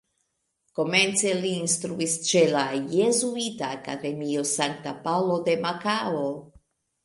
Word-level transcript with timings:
Komence 0.77 1.33
li 1.41 1.51
instruis 1.65 2.15
ĉe 2.31 2.41
la 2.57 2.65
Jezuita 2.95 3.71
Akademio 3.77 4.49
Sankta 4.55 4.97
Paŭlo 5.07 5.41
en 5.57 5.65
Makao. 5.71 6.29